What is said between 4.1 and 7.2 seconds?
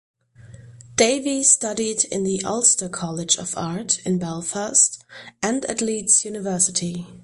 Belfast and at Leeds University.